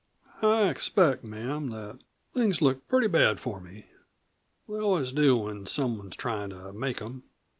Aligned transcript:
"I 0.41 0.67
expect, 0.69 1.23
ma'am, 1.23 1.69
that 1.69 1.99
things 2.33 2.59
look 2.59 2.87
pretty 2.87 3.05
bad 3.05 3.39
for 3.39 3.61
me. 3.61 3.85
They 4.67 4.79
always 4.79 5.11
do 5.11 5.37
when 5.37 5.67
someone's 5.67 6.15
tryin' 6.15 6.49
to 6.49 6.73
make 6.73 7.03
'em. 7.03 7.25